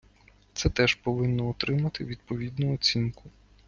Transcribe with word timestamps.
Це 0.53 0.69
теж 0.69 0.95
повинно 0.95 1.49
отримати 1.49 2.05
відповідну 2.05 2.73
оцінку. 2.73 3.29